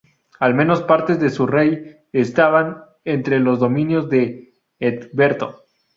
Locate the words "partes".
0.81-1.19